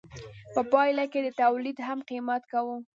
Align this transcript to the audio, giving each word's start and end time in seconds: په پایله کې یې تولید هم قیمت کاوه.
په 0.53 0.61
پایله 0.71 1.03
کې 1.11 1.19
یې 1.25 1.31
تولید 1.41 1.77
هم 1.87 1.99
قیمت 2.09 2.41
کاوه. 2.51 2.75